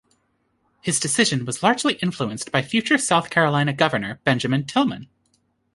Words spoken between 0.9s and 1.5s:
decision